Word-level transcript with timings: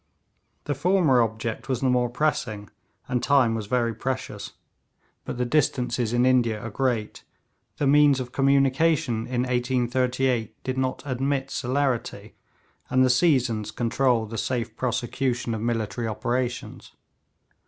The 0.63 0.73
former 0.73 1.21
object 1.21 1.69
was 1.69 1.81
the 1.81 1.87
more 1.91 2.09
pressing, 2.09 2.71
and 3.07 3.21
time 3.21 3.53
was 3.53 3.67
very 3.67 3.93
precious; 3.93 4.53
but 5.25 5.37
the 5.37 5.45
distances 5.45 6.11
in 6.11 6.25
India 6.25 6.59
are 6.59 6.71
great, 6.71 7.23
the 7.77 7.85
means 7.85 8.19
of 8.19 8.31
communication 8.31 9.27
in 9.27 9.41
1838 9.43 10.55
did 10.63 10.79
not 10.79 11.03
admit 11.05 11.43
of 11.43 11.51
celerity, 11.51 12.33
and 12.89 13.05
the 13.05 13.11
seasons 13.11 13.69
control 13.69 14.25
the 14.25 14.39
safe 14.39 14.75
prosecution 14.75 15.53
of 15.53 15.61
military 15.61 16.07
operations. 16.07 16.93